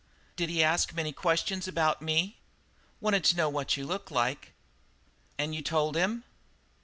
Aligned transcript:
"Did 0.35 0.49
he 0.49 0.63
ask 0.63 0.93
many 0.95 1.13
questions 1.13 1.67
about 1.67 2.01
me?" 2.01 2.39
"Wanted 2.99 3.23
to 3.25 3.35
know 3.35 3.49
what 3.49 3.77
you 3.77 3.85
looked 3.85 4.09
like." 4.09 4.51
"And 5.37 5.53
you 5.53 5.61
told 5.61 5.95
him?" 5.95 6.23